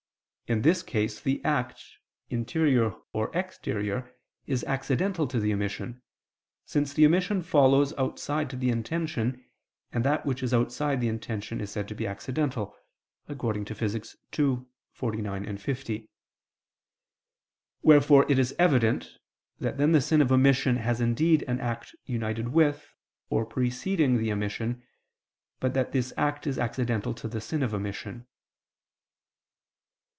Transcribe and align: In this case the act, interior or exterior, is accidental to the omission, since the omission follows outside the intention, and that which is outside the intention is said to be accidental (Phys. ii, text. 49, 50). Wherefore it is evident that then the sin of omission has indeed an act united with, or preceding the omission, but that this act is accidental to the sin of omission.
In 0.47 0.63
this 0.63 0.83
case 0.83 1.21
the 1.21 1.41
act, 1.45 1.81
interior 2.29 2.93
or 3.13 3.33
exterior, 3.33 4.13
is 4.47 4.65
accidental 4.65 5.25
to 5.27 5.39
the 5.39 5.53
omission, 5.53 6.01
since 6.65 6.91
the 6.91 7.05
omission 7.05 7.41
follows 7.41 7.93
outside 7.97 8.49
the 8.51 8.69
intention, 8.69 9.45
and 9.93 10.03
that 10.03 10.25
which 10.25 10.43
is 10.43 10.53
outside 10.53 10.99
the 10.99 11.07
intention 11.07 11.61
is 11.61 11.71
said 11.71 11.87
to 11.87 11.95
be 11.95 12.05
accidental 12.05 12.75
(Phys. 13.29 13.95
ii, 13.97 13.99
text. 14.33 14.57
49, 14.91 15.57
50). 15.57 16.09
Wherefore 17.81 18.29
it 18.29 18.37
is 18.37 18.53
evident 18.59 19.19
that 19.57 19.77
then 19.77 19.93
the 19.93 20.01
sin 20.01 20.21
of 20.21 20.33
omission 20.33 20.75
has 20.75 20.99
indeed 20.99 21.43
an 21.47 21.61
act 21.61 21.95
united 22.03 22.49
with, 22.49 22.93
or 23.29 23.45
preceding 23.45 24.17
the 24.17 24.33
omission, 24.33 24.83
but 25.61 25.73
that 25.75 25.93
this 25.93 26.11
act 26.17 26.45
is 26.45 26.59
accidental 26.59 27.13
to 27.13 27.29
the 27.29 27.39
sin 27.39 27.63
of 27.63 27.73
omission. 27.73 28.27